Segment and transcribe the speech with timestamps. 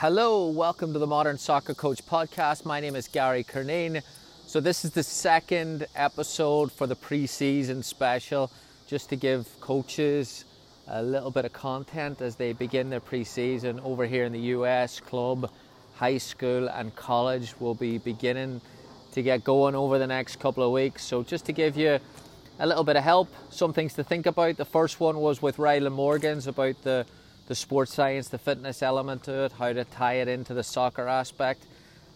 [0.00, 2.64] Hello, welcome to the Modern Soccer Coach podcast.
[2.64, 4.02] My name is Gary Curneen.
[4.46, 8.50] So, this is the second episode for the pre season special,
[8.86, 10.46] just to give coaches
[10.88, 14.54] a little bit of content as they begin their pre season over here in the
[14.56, 15.00] US.
[15.00, 15.50] Club,
[15.96, 18.62] high school, and college will be beginning
[19.12, 21.04] to get going over the next couple of weeks.
[21.04, 21.98] So, just to give you
[22.58, 24.56] a little bit of help, some things to think about.
[24.56, 27.04] The first one was with Rylan Morgans about the
[27.50, 31.08] the sports science, the fitness element to it, how to tie it into the soccer
[31.08, 31.60] aspect,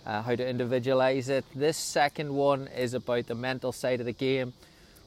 [0.07, 1.45] uh, how to individualize it.
[1.57, 4.53] This second one is about the mental side of the game.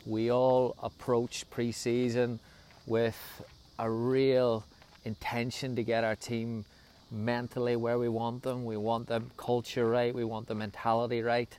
[0.06, 2.42] We all approach pre season
[2.86, 3.18] with
[3.80, 4.66] a real
[5.06, 6.66] intention to get our team
[7.10, 8.66] mentally where we want them.
[8.66, 11.58] We want the culture right, we want the mentality right,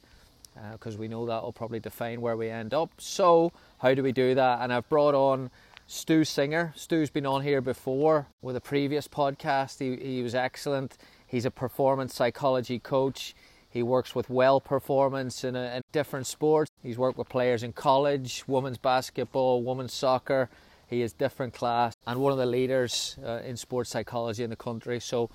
[0.73, 2.91] because we know that will probably define where we end up.
[2.99, 4.61] So, how do we do that?
[4.61, 5.51] And I've brought on
[5.91, 6.75] Stu Singer.
[6.77, 9.79] Stu's been on here before with a previous podcast.
[9.79, 10.99] He, he was excellent.
[11.27, 13.35] He's a performance psychology coach.
[13.71, 16.71] He works with well performance in, a, in different sports.
[16.83, 20.51] He's worked with players in college, women's basketball, women's soccer.
[20.87, 24.57] He is different class and one of the leaders uh, in sports psychology in the
[24.57, 25.01] country.
[25.01, 25.31] So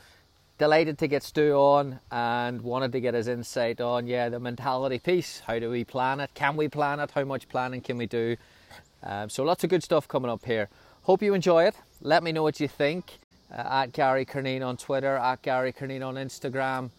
[0.59, 4.99] delighted to get Stu on and wanted to get his insight on yeah the mentality
[4.99, 5.39] piece.
[5.39, 6.29] How do we plan it?
[6.35, 7.09] Can we plan it?
[7.09, 8.37] How much planning can we do?
[9.03, 10.69] Um, so lots of good stuff coming up here.
[11.03, 11.75] Hope you enjoy it.
[12.01, 13.19] Let me know what you think.
[13.51, 16.89] Uh, at Gary Curneen on Twitter, at Gary Curneen on Instagram.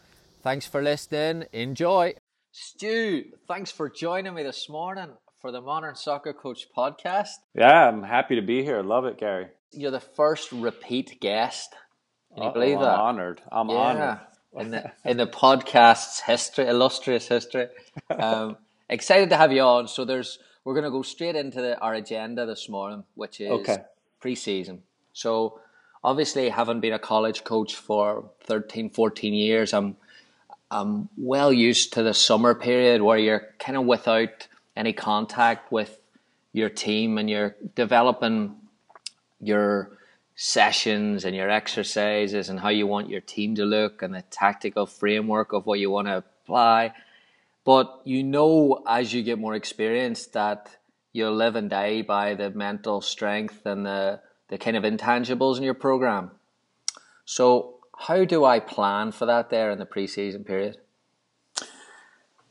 [0.42, 1.44] Thanks for listening.
[1.52, 2.14] Enjoy.
[2.52, 5.09] Stu, thanks for joining me this morning
[5.41, 7.31] for the Modern Soccer Coach podcast.
[7.54, 8.82] Yeah, I'm happy to be here.
[8.82, 9.48] Love it, Gary.
[9.72, 11.75] You're the first repeat guest.
[12.34, 12.94] Can you Uh-oh, believe that?
[12.94, 13.42] I'm honored.
[13.50, 13.75] I'm yeah.
[13.76, 14.19] honored.
[14.56, 17.66] in the in the podcast's history, illustrious history.
[18.10, 18.56] Um,
[18.88, 19.88] excited to have you on.
[19.88, 23.50] So there's we're going to go straight into the, our agenda this morning, which is
[23.50, 23.78] Okay.
[24.20, 24.82] pre-season.
[25.12, 25.60] So
[26.02, 29.97] obviously, having been a college coach for 13, 14 years, I'm
[30.70, 36.00] I'm well used to the summer period where you're kind of without any contact with
[36.53, 38.56] your team and you're developing
[39.41, 39.91] your
[40.34, 44.84] sessions and your exercises and how you want your team to look and the tactical
[44.86, 46.92] framework of what you want to apply.
[47.64, 50.76] But you know, as you get more experience, that
[51.12, 55.62] you'll live and die by the mental strength and the, the kind of intangibles in
[55.62, 56.32] your program.
[57.24, 60.78] So, how do I plan for that there in the preseason period?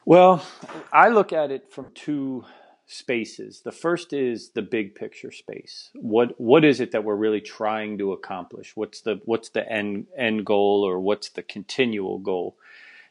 [0.05, 0.45] Well,
[0.91, 2.45] I look at it from two
[2.87, 3.61] spaces.
[3.61, 5.91] The first is the big picture space.
[5.95, 8.75] What what is it that we're really trying to accomplish?
[8.75, 12.57] What's the what's the end end goal or what's the continual goal?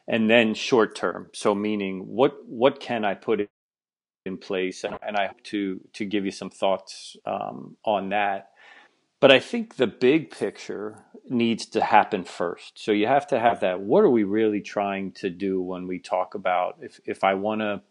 [0.07, 1.29] And then short term.
[1.33, 3.49] So meaning what what can I put
[4.25, 4.83] in place?
[4.83, 8.49] And, and I hope to to give you some thoughts um, on that.
[9.21, 12.77] But I think the big picture needs to happen first.
[12.77, 13.79] So you have to have that.
[13.79, 17.61] What are we really trying to do when we talk about if if I want
[17.61, 17.81] to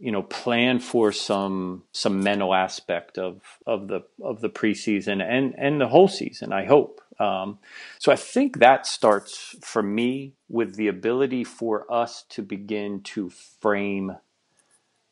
[0.00, 5.54] you know plan for some some mental aspect of of the of the preseason and
[5.58, 7.58] and the whole season i hope um,
[7.98, 13.30] so i think that starts for me with the ability for us to begin to
[13.30, 14.16] frame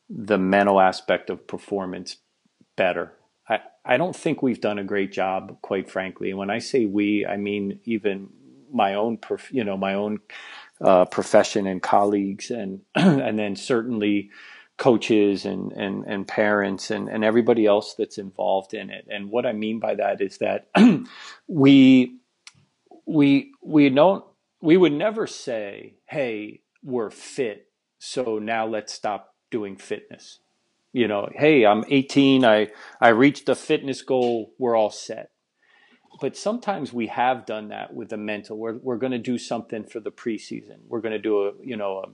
[0.09, 2.17] the mental aspect of performance
[2.77, 3.13] better.
[3.49, 6.31] I i don't think we've done a great job quite frankly.
[6.31, 8.31] And when i say we i mean even
[8.73, 10.21] my own prof, you know my own
[10.81, 14.31] uh, profession and colleagues and and then certainly
[14.79, 19.07] coaches and, and, and parents and, and everybody else that's involved in it.
[19.11, 20.69] And what I mean by that is that
[21.49, 22.15] we
[23.05, 24.25] we we don't
[24.61, 30.41] we would never say, hey, we're fit, so now let's stop doing fitness.
[30.93, 32.69] You know, hey, I'm 18, I,
[33.01, 35.31] I reached a fitness goal, we're all set.
[36.21, 38.59] But sometimes we have done that with the mental.
[38.59, 40.79] We're, we're going to do something for the preseason.
[40.89, 42.09] We're going to do a, you know, a,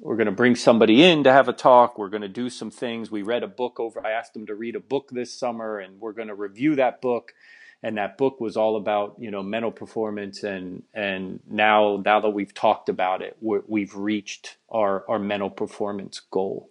[0.00, 1.98] we're going to bring somebody in to have a talk.
[1.98, 3.10] We're going to do some things.
[3.10, 4.06] We read a book over.
[4.06, 7.02] I asked them to read a book this summer, and we're going to review that
[7.02, 7.34] book.
[7.82, 12.30] And that book was all about you know mental performance, and and now now that
[12.30, 13.36] we've talked about it,
[13.68, 16.70] we've reached our our mental performance goal.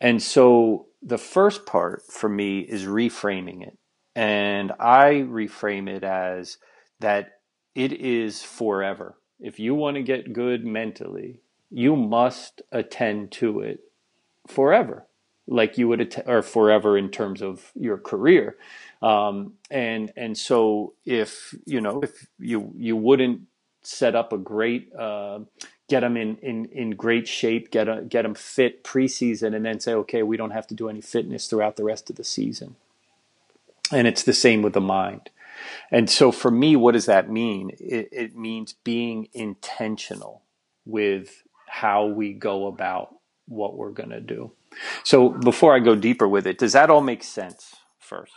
[0.00, 3.74] And so the first part for me is reframing it
[4.14, 6.58] And I reframe it as
[7.00, 7.40] that
[7.74, 9.16] it is forever.
[9.40, 13.80] If you want to get good mentally, you must attend to it
[14.46, 15.06] forever,
[15.46, 18.56] like you would or forever in terms of your career.
[19.02, 23.42] Um, and and so if you know if you you wouldn't
[23.82, 25.40] set up a great uh,
[25.88, 29.80] get them in, in, in great shape, get a, get them fit preseason, and then
[29.80, 32.76] say, okay, we don't have to do any fitness throughout the rest of the season.
[33.90, 35.30] And it's the same with the mind.
[35.90, 37.70] And so for me, what does that mean?
[37.80, 40.42] It, it means being intentional
[40.84, 43.14] with how we go about
[43.46, 44.52] what we're going to do.
[45.04, 48.32] So before I go deeper with it, does that all make sense first?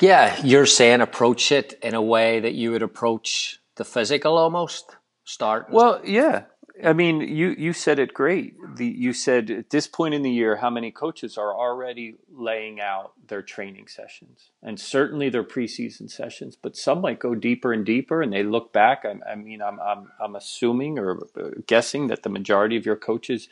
[0.00, 4.96] Yeah, you're saying approach it in a way that you would approach the physical almost
[5.24, 5.68] start.
[5.70, 6.44] Well, yeah.
[6.82, 8.54] I mean, you you said it great.
[8.76, 12.80] The, you said at this point in the year, how many coaches are already laying
[12.80, 16.56] out their training sessions, and certainly their preseason sessions.
[16.56, 19.04] But some might go deeper and deeper, and they look back.
[19.04, 22.96] I, I mean, I'm I'm I'm assuming or uh, guessing that the majority of your
[22.96, 23.48] coaches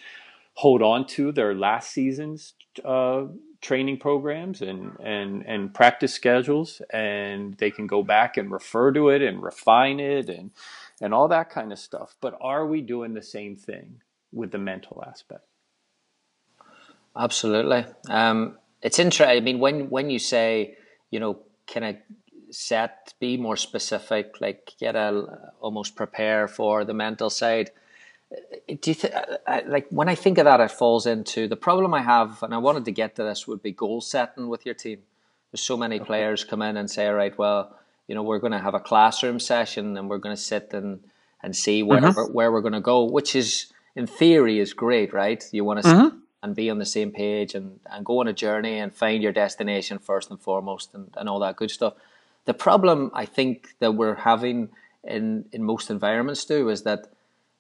[0.55, 3.25] hold on to their last season's uh,
[3.61, 9.09] training programs and, and, and practice schedules, and they can go back and refer to
[9.11, 10.51] it and refine it and
[11.01, 12.15] and all that kind of stuff.
[12.21, 14.03] But are we doing the same thing
[14.33, 15.45] with the mental aspect?
[17.17, 17.87] Absolutely.
[18.09, 19.37] Um, it's interesting.
[19.37, 20.77] I mean, when when you say,
[21.11, 21.99] you know, can I
[22.53, 27.71] set, be more specific, like get a almost prepare for the mental side.
[28.69, 29.15] Do you think,
[29.67, 32.59] like when I think of that, it falls into the problem I have, and I
[32.59, 35.01] wanted to get to this would be goal setting with your team.
[35.51, 37.77] There's so many players come in and say, all right, well,
[38.07, 41.01] you know, we're going to have a classroom session and we're going to sit and,
[41.43, 42.33] and see where, mm-hmm.
[42.33, 45.45] where we're going to go, which is in theory is great, right?
[45.53, 46.17] You want to mm-hmm.
[46.43, 49.33] and be on the same page and, and go on a journey and find your
[49.33, 51.95] destination first and foremost and, and all that good stuff.
[52.47, 54.71] The problem I think that we're having
[55.05, 57.07] in, in most environments too is that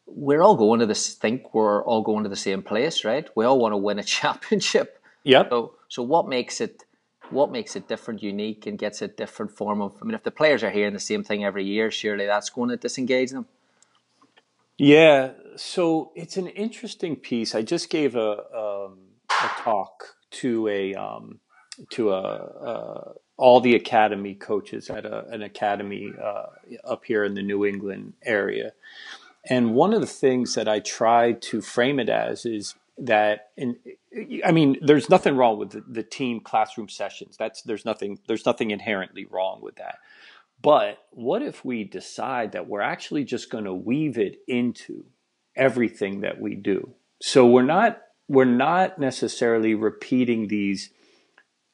[0.06, 3.28] we're all going to this think we're all going to the same place, right?
[3.36, 5.00] We all want to win a championship.
[5.24, 5.48] Yep.
[5.50, 6.84] So so what makes it
[7.30, 9.94] what makes it different, unique, and gets a different form of?
[10.00, 12.70] I mean, if the players are hearing the same thing every year, surely that's going
[12.70, 13.46] to disengage them.
[14.76, 17.54] Yeah, so it's an interesting piece.
[17.54, 18.98] I just gave a um,
[19.28, 21.40] a talk to a um,
[21.90, 26.46] to a, uh, all the academy coaches at a, an academy uh,
[26.84, 28.72] up here in the New England area,
[29.48, 33.76] and one of the things that I tried to frame it as is that in
[34.44, 37.36] I mean, there's nothing wrong with the, the, team classroom sessions.
[37.38, 39.96] That's there's nothing there's nothing inherently wrong with that.
[40.62, 45.04] But what if we decide that we're actually just going to weave it into
[45.56, 46.94] everything that we do?
[47.22, 50.90] So we're not we're not necessarily repeating these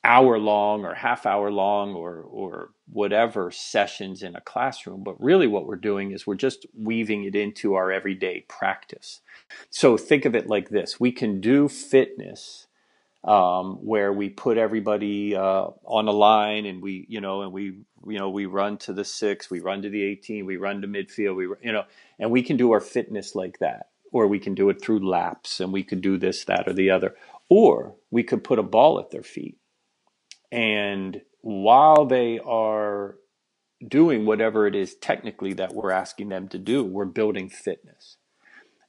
[0.07, 5.49] hour long or half hour long or or whatever sessions in a classroom but really
[5.49, 9.21] what we're doing is we're just weaving it into our everyday practice.
[9.69, 11.01] So think of it like this.
[11.01, 12.69] We can do fitness
[13.25, 17.79] um, where we put everybody uh, on a line and we you know and we
[18.07, 20.89] you know we run to the six we run to the 18 we run to
[20.89, 21.83] midfield we you know
[22.21, 23.89] and we can do our fitness like that.
[24.13, 26.91] Or we can do it through laps and we could do this that or the
[26.91, 27.17] other.
[27.51, 29.59] Or we could put a ball at their feet
[30.51, 33.17] and while they are
[33.87, 38.17] doing whatever it is technically that we're asking them to do, we're building fitness.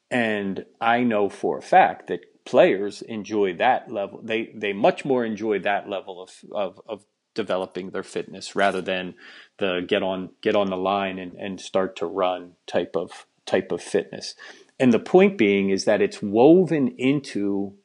[0.10, 4.22] And I know for a fact that players enjoy that level.
[4.24, 9.14] They they much more enjoy that level of of, of developing their fitness rather than
[9.60, 13.72] the get on get on the line and, and start to run type of type
[13.72, 14.34] of fitness.
[14.80, 17.76] And the point being is that it's woven into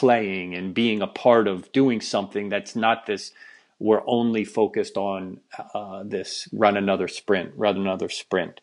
[0.00, 3.32] playing and being a part of doing something that's not this
[3.78, 5.40] we're only focused on
[5.74, 8.62] uh, this run another sprint run another sprint.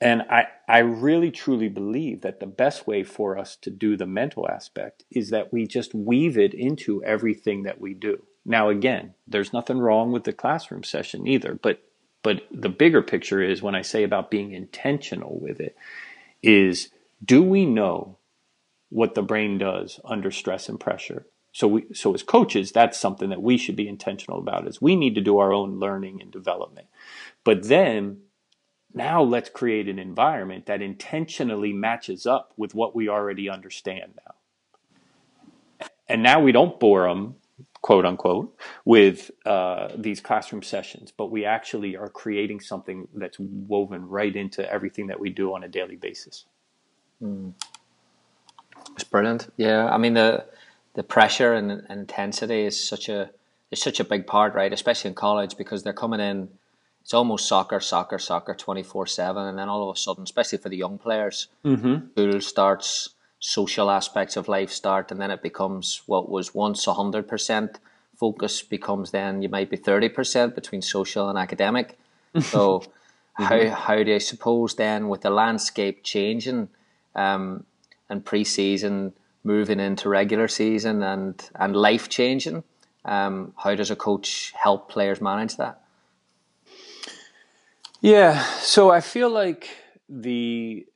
[0.00, 4.06] And I, I really truly believe that the best way for us to do the
[4.06, 8.24] mental aspect is that we just weave it into everything that we do.
[8.44, 11.84] Now again there's nothing wrong with the classroom session either but
[12.24, 15.76] but the bigger picture is when i say about being intentional with it
[16.42, 16.88] is
[17.24, 18.17] do we know
[18.90, 21.26] what the brain does under stress and pressure.
[21.52, 24.96] So we, so as coaches, that's something that we should be intentional about is we
[24.96, 26.88] need to do our own learning and development.
[27.44, 28.18] But then
[28.94, 35.88] now let's create an environment that intentionally matches up with what we already understand now.
[36.08, 37.36] And now we don't bore them,
[37.82, 44.08] quote unquote, with uh, these classroom sessions, but we actually are creating something that's woven
[44.08, 46.46] right into everything that we do on a daily basis.
[47.22, 47.52] Mm.
[48.94, 49.52] It's brilliant.
[49.56, 50.44] Yeah, I mean the
[50.94, 53.30] the pressure and, and intensity is such a
[53.70, 54.72] is such a big part, right?
[54.72, 56.48] Especially in college because they're coming in.
[57.02, 60.58] It's almost soccer, soccer, soccer, twenty four seven, and then all of a sudden, especially
[60.58, 62.08] for the young players, Mm-hmm.
[62.12, 67.26] school starts, social aspects of life start, and then it becomes what was once hundred
[67.28, 67.78] percent
[68.16, 71.98] focus becomes then you might be thirty percent between social and academic.
[72.40, 72.82] So
[73.34, 76.68] how how do I suppose then with the landscape changing,
[77.14, 77.64] um,
[78.08, 79.12] and pre-season
[79.44, 82.64] moving into regular season and and life changing,
[83.04, 85.80] um, how does a coach help players manage that?
[88.00, 89.68] Yeah, so I feel like
[90.08, 90.86] the,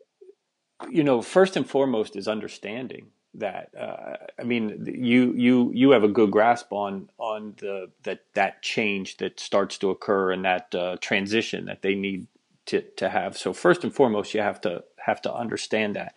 [0.88, 3.71] you know, first and foremost is understanding that.
[3.76, 8.62] Uh, I mean, you you you have a good grasp on on the that that
[8.62, 12.26] change that starts to occur and that uh, transition that they need
[12.66, 13.37] to to have.
[13.37, 16.14] So first and foremost, you have to have to understand that.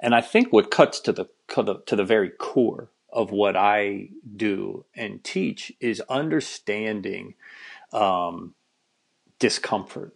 [0.00, 4.84] And I think what cuts to the to the, very core of what I do
[4.94, 7.34] and teach is understanding
[7.92, 8.54] um,
[9.38, 10.14] discomfort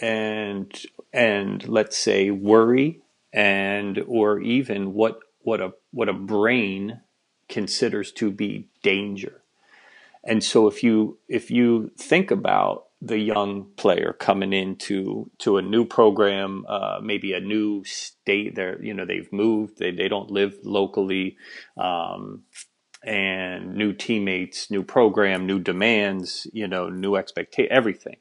[0.00, 0.72] and
[1.12, 3.00] and let's say worry
[3.32, 7.00] and or even what what a what a brain
[7.48, 9.42] considers to be danger.
[10.24, 15.62] And so if you if you think about the young player coming into to a
[15.62, 20.30] new program, uh, maybe a new state, they're you know they've moved, they they don't
[20.30, 21.36] live locally,
[21.76, 22.44] um,
[23.04, 28.16] and new teammates, new program, new demands, you know, new expectation, everything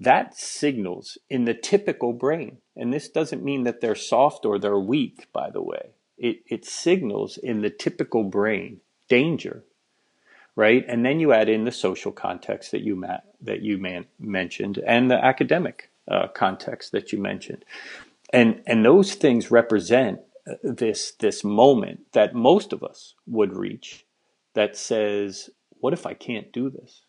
[0.00, 4.78] that signals in the typical brain, and this doesn't mean that they're soft or they're
[4.78, 5.90] weak, by the way.
[6.18, 9.64] It, it signals in the typical brain danger,
[10.60, 10.84] right?
[10.86, 13.02] And then you add in the social context that you
[13.40, 17.64] that you man- mentioned and the academic uh, context that you mentioned,
[18.32, 24.04] and and those things represent uh, this this moment that most of us would reach
[24.52, 25.48] that says,
[25.80, 27.06] "What if I can't do this?"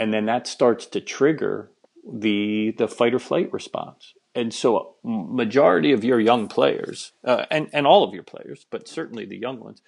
[0.00, 1.70] and then that starts to trigger
[2.10, 4.14] the the fight or flight response.
[4.34, 8.88] And so, majority of your young players, uh, and and all of your players, but
[8.88, 9.82] certainly the young ones,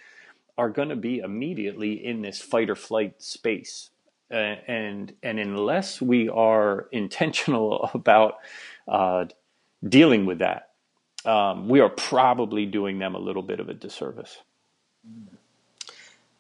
[0.59, 3.91] are going to be immediately in this fight or flight space.
[4.31, 8.37] Uh, and and unless we are intentional about
[8.89, 9.27] uh,
[9.87, 10.71] dealing with that,
[11.25, 14.39] um, we are probably doing them a little bit of a disservice.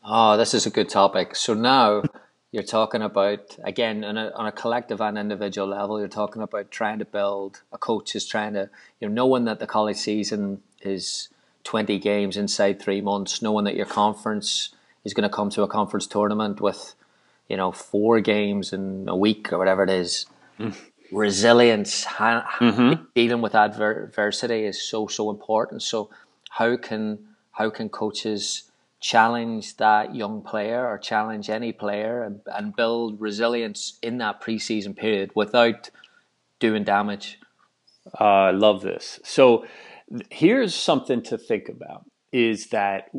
[0.05, 1.37] Oh, this is a good topic.
[1.37, 2.03] So now
[2.51, 5.99] you're talking about again on a, on a collective and individual level.
[5.99, 8.69] You're talking about trying to build a coach is trying to
[9.01, 11.29] you know knowing that the college season is
[11.65, 14.71] 20 games inside three months, knowing that your conference
[15.05, 16.95] is going to come to a conference tournament with
[17.49, 20.27] you know four games in a week or whatever it is.
[21.11, 22.47] Resilience, ha-
[23.15, 25.83] dealing with adver- adversity is so so important.
[25.83, 26.11] So
[26.51, 27.19] how can
[27.53, 28.71] how can coaches
[29.03, 34.97] challenge that young player or challenge any player and, and build resilience in that preseason
[34.97, 35.91] period without
[36.61, 37.41] doing damage.
[38.19, 39.19] Uh, I love this.
[39.25, 39.67] So
[40.31, 43.11] here's something to think about is that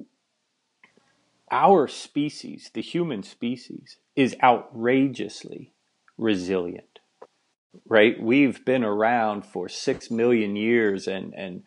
[1.52, 5.72] our species, the human species, is outrageously
[6.18, 7.00] resilient.
[7.88, 8.22] Right?
[8.22, 11.64] We've been around for six million years and and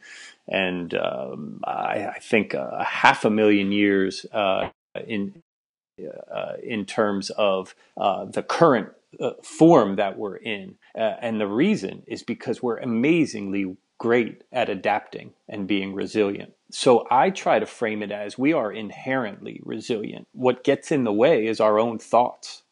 [0.49, 4.68] and um, I, I think a half a million years uh,
[5.06, 5.42] in
[6.30, 10.76] uh, in terms of uh, the current uh, form that we're in.
[10.95, 16.52] Uh, and the reason is because we're amazingly great at adapting and being resilient.
[16.70, 20.26] So I try to frame it as we are inherently resilient.
[20.32, 22.62] What gets in the way is our own thoughts.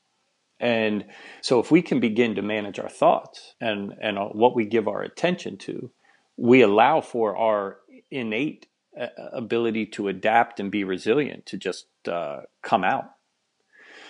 [0.61, 1.07] And
[1.41, 5.03] so if we can begin to manage our thoughts and, and what we give our
[5.03, 5.91] attention to,
[6.37, 7.79] we allow for our
[8.11, 8.67] innate
[9.01, 13.11] uh, ability to adapt and be resilient to just uh, come out.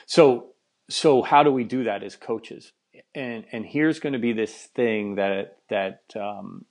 [0.06, 0.48] So,
[0.90, 2.72] so how do we do that as coaches?
[3.14, 6.64] And and here's going to be this thing that that um,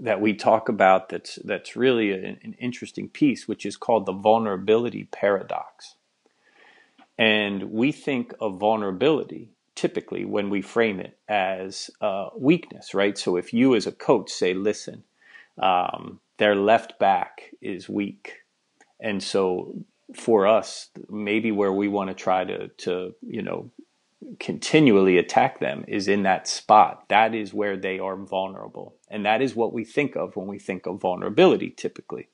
[0.00, 4.12] that we talk about that's that's really an, an interesting piece, which is called the
[4.12, 5.96] vulnerability paradox.
[7.18, 13.16] And we think of vulnerability typically when we frame it as uh, weakness, right?
[13.16, 15.04] So if you as a coach say, listen,
[15.56, 18.38] um, their left back is weak.
[19.00, 19.74] And so
[20.14, 23.70] for us, maybe where we want to try to, to, you know,
[24.40, 27.08] continually attack them is in that spot.
[27.08, 28.96] That is where they are vulnerable.
[29.08, 32.28] And that is what we think of when we think of vulnerability typically.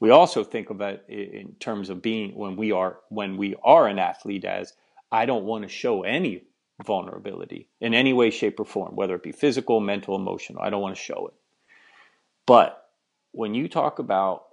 [0.00, 3.88] We also think of it in terms of being when we are when we are
[3.88, 4.74] an athlete as
[5.10, 6.44] I don't want to show any
[6.84, 10.62] vulnerability in any way, shape, or form, whether it be physical, mental, emotional.
[10.62, 11.34] I don't want to show it.
[12.46, 12.88] But
[13.32, 14.44] when you talk about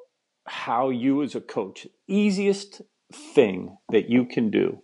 [0.46, 2.82] how you as a coach, easiest
[3.12, 4.82] thing that you can do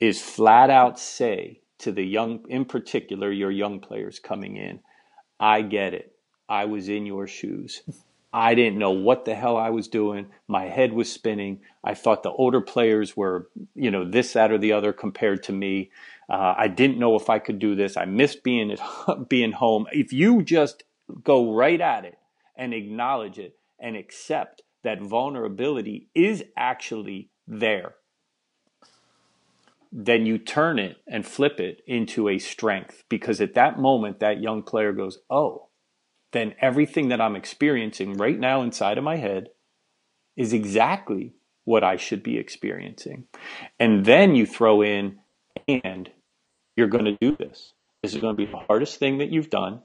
[0.00, 4.80] is flat out say to the young, in particular, your young players coming in,
[5.38, 6.12] I get it.
[6.48, 7.82] I was in your shoes.
[8.32, 10.26] I didn't know what the hell I was doing.
[10.48, 11.60] My head was spinning.
[11.82, 15.52] I thought the older players were, you know, this, that, or the other compared to
[15.52, 15.90] me.
[16.28, 17.96] Uh, I didn't know if I could do this.
[17.96, 19.86] I missed being at being home.
[19.92, 20.84] If you just
[21.24, 22.18] go right at it
[22.54, 27.94] and acknowledge it and accept that vulnerability is actually there,
[29.90, 34.40] then you turn it and flip it into a strength because at that moment that
[34.40, 35.68] young player goes, "Oh,
[36.32, 39.48] then everything that I'm experiencing right now inside of my head
[40.36, 43.24] is exactly what I should be experiencing.
[43.78, 45.18] And then you throw in,
[45.68, 46.10] and
[46.76, 47.74] you're going to do this.
[48.02, 49.82] This is going to be the hardest thing that you've done,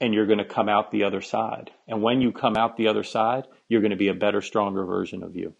[0.00, 1.70] and you're going to come out the other side.
[1.86, 4.84] And when you come out the other side, you're going to be a better, stronger
[4.84, 5.54] version of you.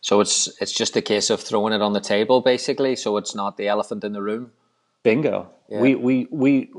[0.00, 2.96] So it's it's just a case of throwing it on the table, basically.
[2.96, 4.52] So it's not the elephant in the room.
[5.02, 5.50] Bingo.
[5.68, 5.80] Yeah.
[5.80, 6.70] We we we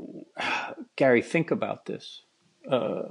[0.96, 2.22] Gary, think about this.
[2.70, 3.02] Uh,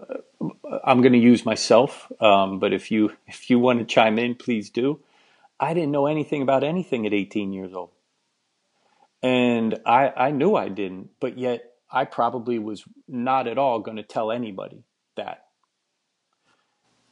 [0.84, 4.36] I'm going to use myself, um, but if you if you want to chime in,
[4.36, 5.00] please do.
[5.60, 7.92] I didn't know anything about anything at 18 years old,
[9.24, 13.98] and I I knew I didn't, but yet I probably was not at all going
[13.98, 14.84] to tell anybody
[15.16, 15.46] that.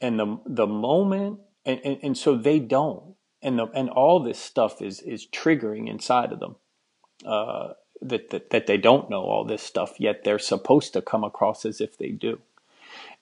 [0.01, 4.39] And the the moment, and, and, and so they don't, and the and all this
[4.39, 6.55] stuff is is triggering inside of them.
[7.25, 11.23] Uh, that, that, that they don't know all this stuff, yet they're supposed to come
[11.23, 12.39] across as if they do.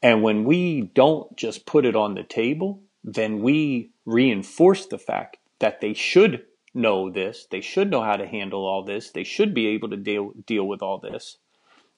[0.02, 5.38] And when we don't just put it on the table, then we reinforce the fact
[5.60, 9.54] that they should know this, they should know how to handle all this, they should
[9.54, 11.38] be able to deal deal with all this.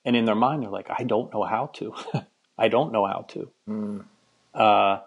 [0.04, 1.96] And in their mind, they're like, I don't know how to.
[2.58, 3.52] I don't know how to.
[3.68, 4.06] Mm.
[4.54, 5.00] Uh,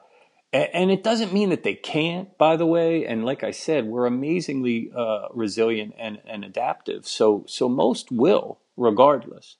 [0.52, 3.04] and it doesn't mean that they can't, by the way.
[3.06, 7.06] And like I said, we're amazingly uh, resilient and, and adaptive.
[7.06, 9.56] So, so most will, regardless.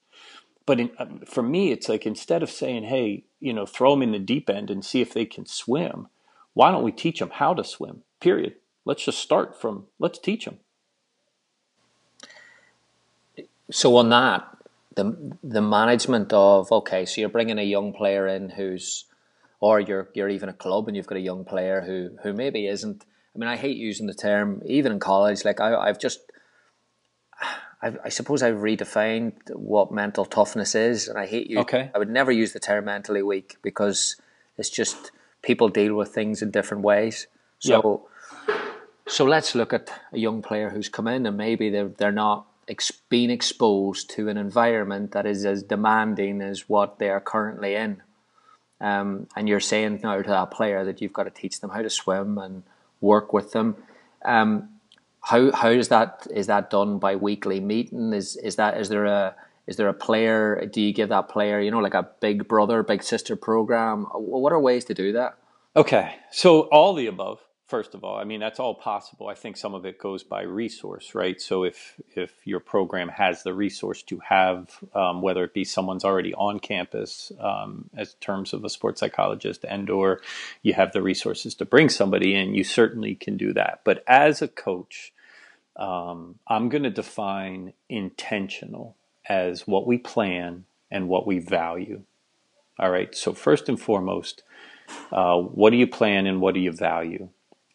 [0.65, 4.01] But in, um, for me, it's like instead of saying, hey, you know, throw them
[4.01, 6.07] in the deep end and see if they can swim,
[6.53, 8.03] why don't we teach them how to swim?
[8.19, 8.55] Period.
[8.85, 10.57] Let's just start from, let's teach them.
[13.71, 14.47] So, on that,
[14.95, 19.05] the, the management of, okay, so you're bringing a young player in who's,
[19.59, 22.67] or you're you're even a club and you've got a young player who who maybe
[22.67, 23.05] isn't.
[23.35, 25.45] I mean, I hate using the term even in college.
[25.45, 26.19] Like I, I've just,
[27.81, 31.59] I've, i suppose I've redefined what mental toughness is, and I hate you.
[31.59, 31.91] Okay.
[31.93, 34.15] I would never use the term mentally weak because
[34.57, 37.27] it's just people deal with things in different ways.
[37.59, 38.07] So,
[38.47, 38.57] yep.
[39.07, 42.47] so let's look at a young player who's come in and maybe they're they're not
[42.69, 47.75] ex- being exposed to an environment that is as demanding as what they are currently
[47.75, 48.01] in.
[48.81, 51.81] Um, and you're saying now to that player that you've got to teach them how
[51.81, 52.63] to swim and
[53.01, 53.75] work with them.
[54.23, 54.69] Um,
[55.21, 58.13] how how is that is that done by weekly meeting?
[58.13, 59.35] Is is that is there a
[59.67, 60.65] is there a player?
[60.65, 64.05] Do you give that player you know like a big brother, big sister program?
[64.13, 65.37] What are ways to do that?
[65.75, 67.39] Okay, so all the above
[67.69, 69.27] first of all i mean that's all possible.
[69.29, 71.39] I think some of it goes by resource right?
[71.41, 76.05] So if if your program has the resource to have um, whether it be someone's
[76.05, 80.21] already on campus um, as terms of a sports psychologist and or
[80.63, 83.81] you have the resources to bring somebody in you certainly can do that.
[83.85, 85.13] But as a coach
[85.77, 88.95] um, i'm going to define intentional
[89.27, 92.01] as what we plan and what we value.
[92.79, 93.13] All right?
[93.15, 94.43] So first and foremost
[95.11, 97.29] uh, what do you plan and what do you value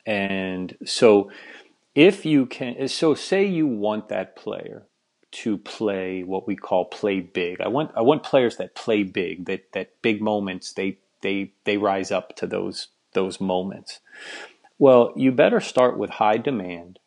[0.06, 1.30] and so
[1.94, 4.86] if you can, so say you want that player
[5.32, 7.60] to play what we call play big.
[7.60, 11.76] I want I want players that play big, that that big moments they they they
[11.76, 14.00] rise up to those those moments.
[14.78, 16.98] Well, you better start with high demand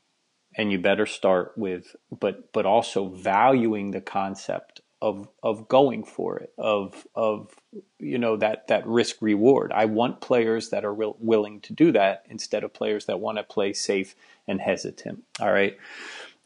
[0.55, 6.37] and you better start with but but also valuing the concept of of going for
[6.39, 7.53] it of of
[7.99, 9.71] you know that that risk reward.
[9.73, 13.37] I want players that are real, willing to do that instead of players that want
[13.37, 14.15] to play safe
[14.47, 15.77] and hesitant all right?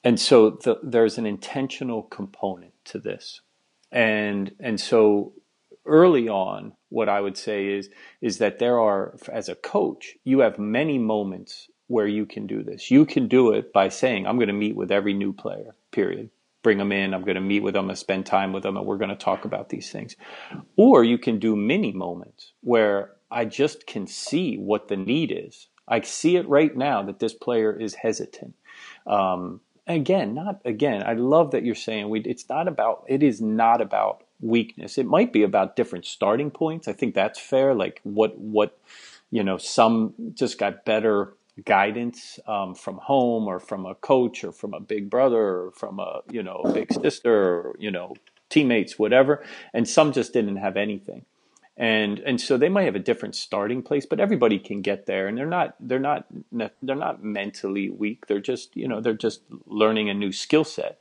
[0.03, 3.41] And so the, there's an intentional component to this.
[3.91, 5.33] And and so
[5.85, 7.89] early on what i would say is
[8.21, 12.63] is that there are as a coach you have many moments where you can do
[12.63, 12.89] this.
[12.91, 16.29] You can do it by saying i'm going to meet with every new player period
[16.63, 17.13] bring them in.
[17.13, 19.15] I'm going to meet with them and spend time with them, and we're going to
[19.15, 20.15] talk about these things.
[20.75, 25.67] Or you can do mini moments where I just can see what the need is.
[25.87, 28.55] I see it right now that this player is hesitant.
[29.07, 31.03] Um, again, not again.
[31.05, 32.21] I love that you're saying we.
[32.21, 33.05] It's not about.
[33.07, 34.97] It is not about weakness.
[34.97, 36.87] It might be about different starting points.
[36.87, 37.73] I think that's fair.
[37.73, 38.77] Like what what
[39.31, 41.33] you know, some just got better
[41.65, 45.99] guidance um, from home or from a coach or from a big brother or from
[45.99, 48.13] a you know big sister or you know
[48.49, 49.43] teammates whatever.
[49.73, 51.25] And some just didn't have anything.
[51.77, 55.27] And and so they might have a different starting place but everybody can get there.
[55.27, 56.25] And they're not they're not
[56.81, 58.27] they're not mentally weak.
[58.27, 60.99] They're just you know they're just learning a new skill set.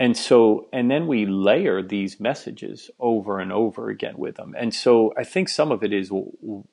[0.00, 4.54] And so and then we layer these messages over and over again with them.
[4.58, 6.10] And so i think some of it is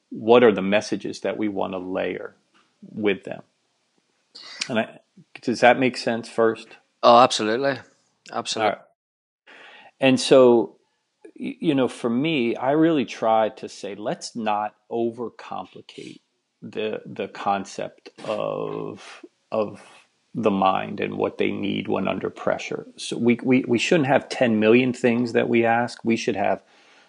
[0.09, 2.35] what are the messages that we want to layer
[2.91, 3.41] with them
[4.69, 4.99] and I,
[5.41, 6.67] does that make sense first
[7.03, 7.79] oh absolutely
[8.31, 8.79] absolutely
[9.99, 10.75] and so
[11.35, 16.21] you know, for me, I really try to say, let's not overcomplicate
[16.61, 19.81] the the concept of of
[20.33, 22.87] the mind and what they need when under pressure.
[22.97, 26.03] So we, we, we shouldn't have 10 million things that we ask.
[26.03, 26.61] We should have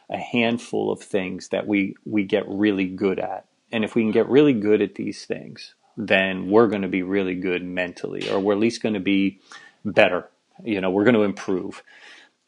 [0.08, 3.46] a handful of things that we, we get really good at.
[3.72, 7.02] And if we can get really good at these things, then we're going to be
[7.02, 9.40] really good mentally, or we're at least going to be
[9.84, 10.28] better.
[10.62, 11.82] You know, we're going to improve.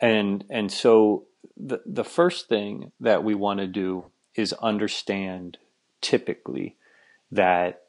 [0.00, 1.24] And, and so
[1.56, 5.58] the, the first thing that we want to do is understand
[6.00, 6.76] typically
[7.32, 7.82] that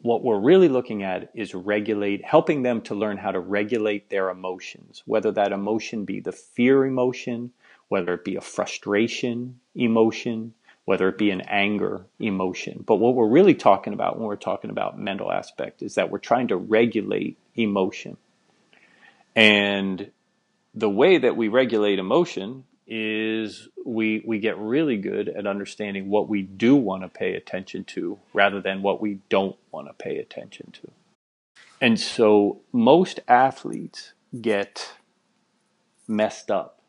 [0.00, 4.30] what we're really looking at is regulate, helping them to learn how to regulate their
[4.30, 7.50] emotions, whether that emotion be the fear emotion,
[7.88, 10.54] whether it be a frustration emotion,
[10.88, 12.82] whether it be an anger emotion.
[12.86, 16.16] But what we're really talking about when we're talking about mental aspect is that we're
[16.16, 18.16] trying to regulate emotion.
[19.36, 20.10] And
[20.74, 26.26] the way that we regulate emotion is we we get really good at understanding what
[26.26, 30.16] we do want to pay attention to rather than what we don't want to pay
[30.16, 30.90] attention to.
[31.82, 34.94] And so most athletes get
[36.06, 36.80] messed up.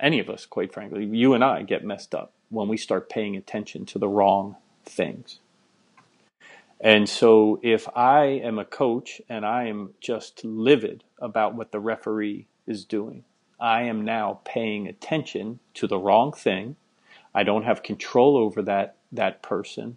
[0.00, 3.36] Any of us, quite frankly, you and I get messed up when we start paying
[3.36, 5.40] attention to the wrong things.
[6.80, 11.80] And so if I am a coach and I am just livid about what the
[11.80, 13.24] referee is doing,
[13.58, 16.76] I am now paying attention to the wrong thing.
[17.34, 19.96] I don't have control over that that person.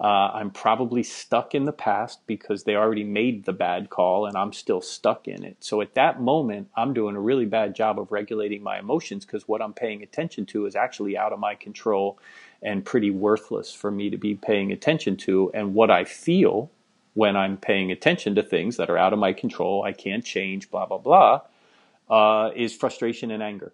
[0.00, 4.36] Uh, I'm probably stuck in the past because they already made the bad call and
[4.36, 5.58] I'm still stuck in it.
[5.60, 9.46] So at that moment, I'm doing a really bad job of regulating my emotions because
[9.46, 12.18] what I'm paying attention to is actually out of my control
[12.62, 15.50] and pretty worthless for me to be paying attention to.
[15.52, 16.70] And what I feel
[17.14, 20.70] when I'm paying attention to things that are out of my control, I can't change,
[20.70, 21.40] blah, blah, blah,
[22.08, 23.72] uh, is frustration and anger,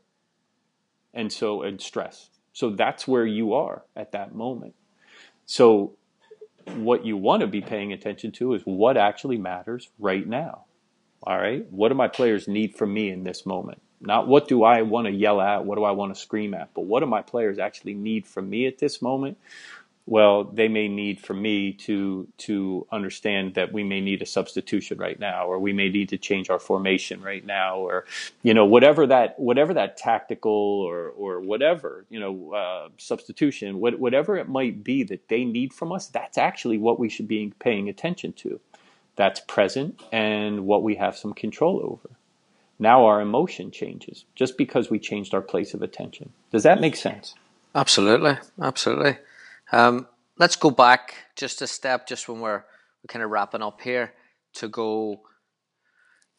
[1.14, 2.30] and so and stress.
[2.52, 4.74] So that's where you are at that moment.
[5.46, 5.96] So
[6.74, 10.64] what you want to be paying attention to is what actually matters right now.
[11.22, 13.80] All right, what do my players need from me in this moment?
[14.00, 16.74] Not what do I want to yell at, what do I want to scream at,
[16.74, 19.38] but what do my players actually need from me at this moment?
[20.08, 24.98] Well, they may need for me to to understand that we may need a substitution
[24.98, 28.04] right now, or we may need to change our formation right now, or
[28.44, 33.98] you know whatever that whatever that tactical or or whatever you know uh, substitution, what,
[33.98, 37.52] whatever it might be that they need from us, that's actually what we should be
[37.58, 38.60] paying attention to.
[39.16, 42.14] That's present and what we have some control over.
[42.78, 46.32] Now our emotion changes just because we changed our place of attention.
[46.52, 47.34] Does that make sense?
[47.74, 49.16] Absolutely, absolutely.
[49.72, 50.06] Um,
[50.38, 54.12] let's go back just a step, just when we're, we're kind of wrapping up here,
[54.54, 55.20] to go.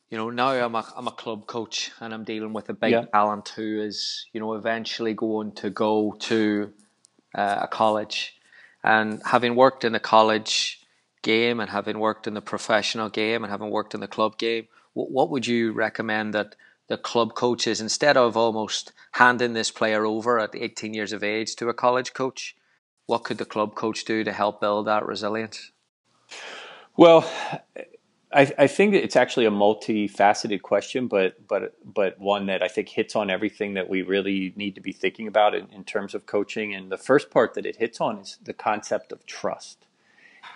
[0.10, 2.92] You know, now I'm a I'm a club coach and I'm dealing with a big
[2.92, 3.06] yeah.
[3.14, 6.72] talent who is, you know, eventually going to go to
[7.36, 8.36] uh, a college,
[8.84, 10.80] and having worked in the college
[11.24, 14.68] game and having worked in the professional game and having worked in the club game,
[14.94, 16.56] what, what would you recommend that
[16.88, 21.56] the club coaches, instead of almost handing this player over at 18 years of age
[21.58, 22.56] to a college coach,
[23.08, 25.72] what could the club coach do to help build that resilience?
[26.96, 27.30] Well,
[28.32, 32.90] I, I, think it's actually a multifaceted question, but but but one that I think
[32.90, 36.26] hits on everything that we really need to be thinking about in, in terms of
[36.26, 36.74] coaching.
[36.74, 39.86] And the first part that it hits on is the concept of trust.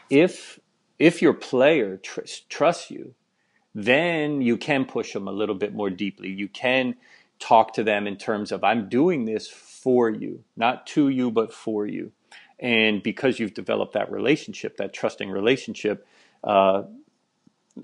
[0.09, 0.59] If
[0.99, 3.15] if your player tr- trusts you,
[3.73, 6.29] then you can push them a little bit more deeply.
[6.29, 6.95] You can
[7.39, 11.53] talk to them in terms of I'm doing this for you, not to you, but
[11.53, 12.11] for you.
[12.62, 16.06] And because you've developed that relationship, that trusting relationship,
[16.43, 16.84] uh,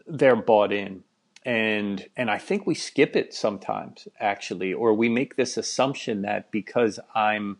[0.05, 1.03] they're bought in.
[1.45, 6.51] And and I think we skip it sometimes, actually, or we make this assumption that
[6.51, 7.57] because I'm,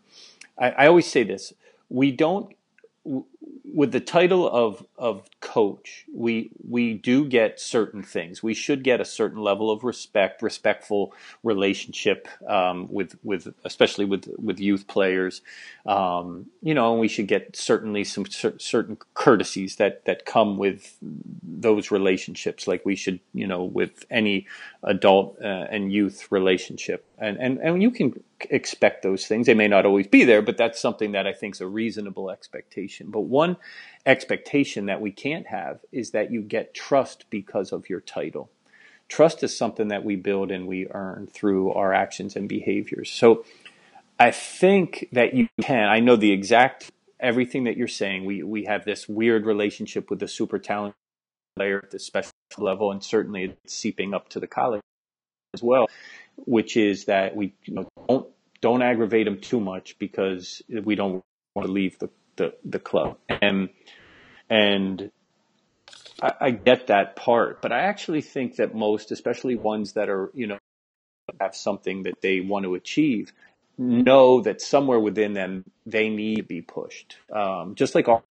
[0.58, 1.54] I, I always say this,
[1.90, 2.54] we don't
[3.74, 8.44] with the title of of coach, we we do get certain things.
[8.44, 14.28] We should get a certain level of respect, respectful relationship um, with with especially with
[14.38, 15.42] with youth players.
[15.86, 20.58] Um, you know, and we should get certainly some cer- certain courtesies that that come
[20.58, 24.48] with those relationships, like we should, you know, with any
[24.84, 27.06] adult uh, and youth relationship.
[27.20, 29.48] And and and you can expect those things.
[29.48, 32.30] They may not always be there, but that's something that I think is a reasonable
[32.30, 33.10] expectation.
[33.10, 33.58] But one
[34.06, 38.52] expectation that we can't have is that you get trust because of your title.
[39.10, 43.10] Trust is something that we build and we earn through our actions and behaviors.
[43.10, 43.46] So
[44.20, 45.90] I think that you can.
[45.90, 48.26] I know the exact everything that you're saying.
[48.26, 50.94] We we have this weird relationship with the super talent
[51.56, 54.82] player at the special level, and certainly it's seeping up to the college
[55.54, 55.88] as well
[56.38, 58.28] which is that we you know, don't
[58.62, 61.24] don't aggravate them too much because we don't
[61.54, 63.18] want to leave the, the, the club.
[63.30, 63.70] And
[64.50, 65.12] and
[66.22, 70.32] I, I get that part, but I actually think that most, especially ones that are
[70.34, 70.58] you know
[71.42, 73.34] have something that they want to achieve,
[73.78, 77.18] know that somewhere within them they need to be pushed.
[77.32, 78.24] Um, just like all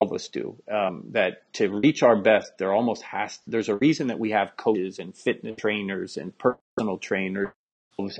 [0.00, 0.56] of us do.
[0.70, 3.38] Um, that to reach our best, there almost has.
[3.46, 7.50] There's a reason that we have coaches and fitness trainers and personal trainers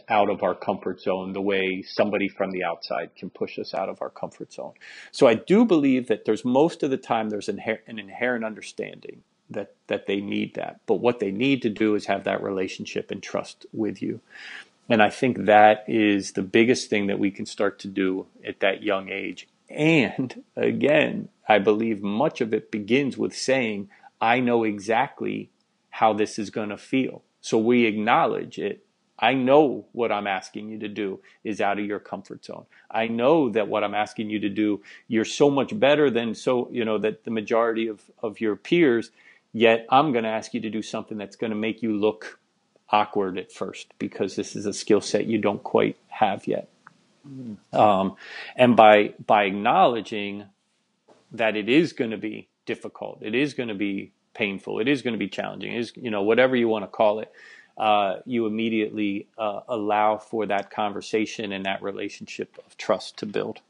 [0.08, 3.88] out of our comfort zone the way somebody from the outside can push us out
[3.88, 4.72] of our comfort zone.
[5.10, 9.74] So I do believe that there's most of the time there's an inherent understanding that
[9.88, 10.80] that they need that.
[10.86, 14.20] But what they need to do is have that relationship and trust with you.
[14.88, 18.60] And I think that is the biggest thing that we can start to do at
[18.60, 19.48] that young age.
[19.68, 23.88] And again, I believe much of it begins with saying,
[24.20, 25.50] I know exactly
[25.90, 27.22] how this is going to feel.
[27.40, 28.84] So we acknowledge it
[29.18, 32.66] I know what I'm asking you to do is out of your comfort zone.
[32.90, 36.68] I know that what I'm asking you to do, you're so much better than so,
[36.72, 39.10] you know, that the majority of, of your peers,
[39.52, 42.40] yet I'm going to ask you to do something that's going to make you look
[42.90, 46.68] awkward at first because this is a skill set you don't quite have yet.
[47.72, 48.16] Um,
[48.56, 50.44] and by, by acknowledging
[51.32, 55.02] that it is going to be difficult, it is going to be painful, it is
[55.02, 57.32] going to be challenging, is, you know, whatever you want to call it
[57.76, 63.60] uh, you immediately uh, allow for that conversation and that relationship of trust to build.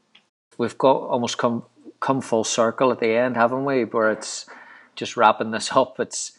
[0.57, 1.63] We've got almost come
[1.99, 3.83] come full circle at the end, haven't we?
[3.83, 4.45] Where it's
[4.95, 5.99] just wrapping this up.
[5.99, 6.37] It's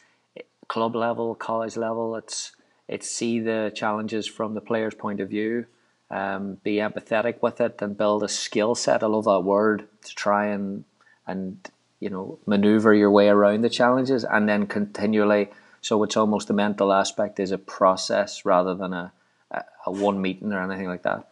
[0.68, 2.14] club level, college level.
[2.16, 2.52] It's
[2.88, 5.66] it's see the challenges from the player's point of view,
[6.10, 9.02] um, be empathetic with it, and build a skill set.
[9.02, 10.84] I love that word to try and
[11.26, 11.58] and
[12.00, 15.50] you know maneuver your way around the challenges, and then continually
[15.86, 19.12] so it's almost the mental aspect is a process rather than a,
[19.52, 21.28] a, a one meeting or anything like that.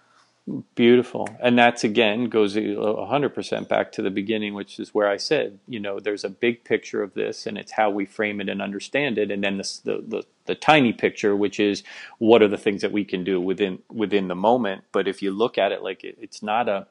[0.75, 1.29] Beautiful.
[1.41, 5.81] And that's again goes 100% back to the beginning, which is where I said, you
[5.81, 9.17] know, there's a big picture of this and it's how we frame it and understand
[9.17, 9.31] it.
[9.31, 11.83] And then the, the, the, the tiny picture, which is
[12.19, 14.85] what are the things that we can do within, within the moment.
[14.93, 16.89] But if you look at it like it, it's not a,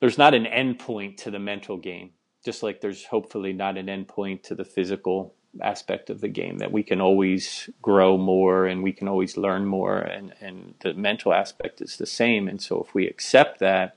[0.00, 3.90] there's not an end point to the mental game, just like there's hopefully not an
[3.90, 8.66] end point to the physical aspect of the game that we can always grow more
[8.66, 12.48] and we can always learn more and, and the mental aspect is the same.
[12.48, 13.96] And so if we accept that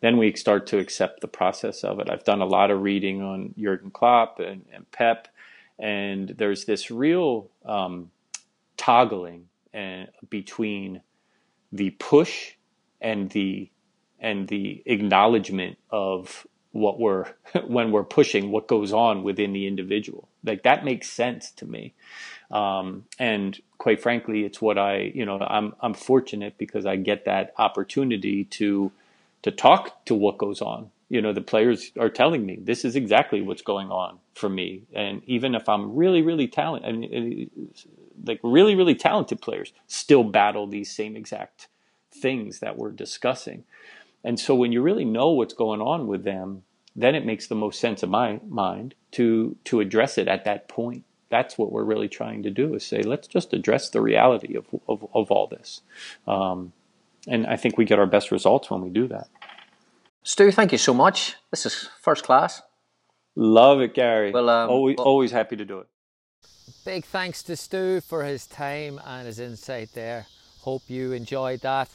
[0.00, 2.08] then we start to accept the process of it.
[2.08, 5.28] I've done a lot of reading on jurgen klopp and, and pep
[5.78, 8.10] and there's this real um,
[8.76, 11.02] toggling and, uh, between
[11.72, 12.52] the push
[13.00, 13.70] and the
[14.20, 17.26] and the acknowledgement of what we're
[17.66, 21.94] when we're pushing what goes on within the individual like that makes sense to me.
[22.50, 27.24] Um, and quite frankly it's what i you know i'm i'm fortunate because i get
[27.26, 28.90] that opportunity to
[29.42, 30.90] to talk to what goes on.
[31.08, 34.82] You know the players are telling me this is exactly what's going on for me.
[34.92, 37.50] And even if i'm really really talented and
[38.24, 41.68] like really really talented players still battle these same exact
[42.10, 43.64] things that we're discussing.
[44.24, 46.64] And so when you really know what's going on with them,
[47.00, 50.68] then it makes the most sense in my mind to to address it at that
[50.68, 51.04] point.
[51.30, 54.66] That's what we're really trying to do is say, let's just address the reality of
[54.88, 55.82] of, of all this.
[56.26, 56.72] Um,
[57.26, 59.28] and I think we get our best results when we do that.
[60.22, 61.36] Stu, thank you so much.
[61.50, 62.62] This is first class.
[63.36, 64.32] Love it, Gary.
[64.32, 65.86] Well, um, always, well, always happy to do it.
[66.84, 70.26] Big thanks to Stu for his time and his insight there.
[70.60, 71.88] Hope you enjoyed that.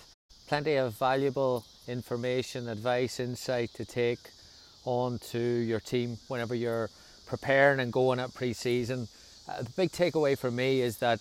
[0.47, 4.19] Plenty of valuable information, advice, insight to take
[4.85, 6.89] on to your team whenever you're
[7.25, 9.07] preparing and going at pre-season.
[9.47, 11.19] Uh, the big takeaway for me is that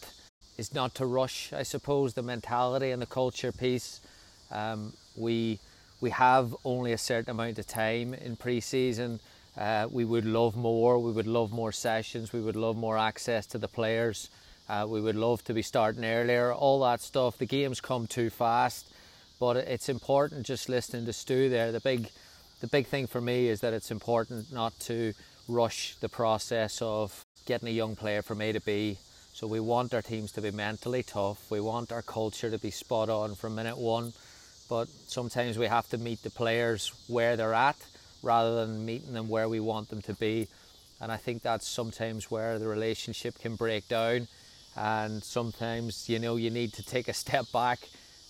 [0.59, 1.53] is not to rush.
[1.53, 4.01] I suppose the mentality and the culture piece.
[4.51, 5.59] Um, we
[6.01, 9.21] we have only a certain amount of time in pre-season.
[9.57, 10.99] Uh, we would love more.
[10.99, 12.33] We would love more sessions.
[12.33, 14.29] We would love more access to the players.
[14.69, 16.53] Uh, we would love to be starting earlier.
[16.53, 17.39] All that stuff.
[17.39, 18.93] The games come too fast,
[19.39, 20.47] but it's important.
[20.47, 21.71] Just listening to Stu there.
[21.71, 22.09] The big,
[22.63, 25.13] the big thing for me is that it's important not to
[25.49, 28.99] rush the process of getting a young player from A to B.
[29.33, 31.51] So we want our teams to be mentally tough.
[31.51, 34.13] We want our culture to be spot on from minute one.
[34.69, 37.77] But sometimes we have to meet the players where they're at
[38.23, 40.47] rather than meeting them where we want them to be.
[41.01, 44.29] And I think that's sometimes where the relationship can break down.
[44.77, 47.81] And sometimes, you know, you need to take a step back.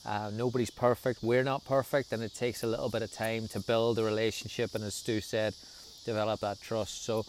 [0.04, 1.22] Uh, nobody's perfect.
[1.22, 2.12] We're not perfect.
[2.12, 4.74] And it takes a little bit of time to build a relationship.
[4.74, 5.54] And as Stu said,
[6.04, 7.04] develop that trust.
[7.04, 7.24] So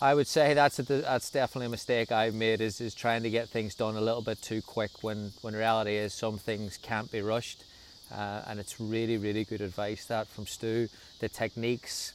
[0.00, 3.30] I would say that's a, that's definitely a mistake I've made is, is trying to
[3.30, 7.10] get things done a little bit too quick when, when reality is some things can't
[7.10, 7.64] be rushed.
[8.12, 10.88] Uh, and it's really, really good advice that from Stu.
[11.20, 12.12] The techniques,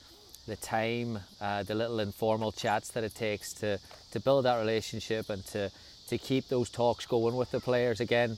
[0.48, 3.80] the time, uh, the little informal chats that it takes to,
[4.12, 5.70] to build that relationship and to,
[6.08, 8.00] to keep those talks going with the players.
[8.00, 8.38] Again,